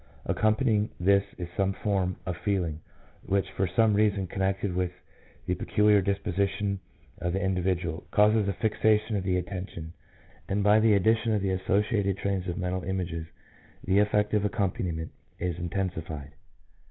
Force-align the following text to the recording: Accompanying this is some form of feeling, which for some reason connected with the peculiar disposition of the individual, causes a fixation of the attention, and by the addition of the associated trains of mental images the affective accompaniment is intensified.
Accompanying 0.25 0.89
this 0.99 1.23
is 1.37 1.47
some 1.55 1.73
form 1.73 2.15
of 2.25 2.35
feeling, 2.37 2.81
which 3.23 3.51
for 3.51 3.67
some 3.67 3.93
reason 3.93 4.25
connected 4.25 4.73
with 4.75 4.91
the 5.45 5.53
peculiar 5.53 6.01
disposition 6.01 6.79
of 7.19 7.33
the 7.33 7.39
individual, 7.39 8.07
causes 8.09 8.47
a 8.47 8.53
fixation 8.53 9.15
of 9.15 9.23
the 9.23 9.37
attention, 9.37 9.93
and 10.49 10.63
by 10.63 10.79
the 10.79 10.95
addition 10.95 11.33
of 11.33 11.43
the 11.43 11.51
associated 11.51 12.17
trains 12.17 12.47
of 12.47 12.57
mental 12.57 12.81
images 12.81 13.27
the 13.83 13.99
affective 13.99 14.43
accompaniment 14.43 15.11
is 15.37 15.55
intensified. 15.59 16.31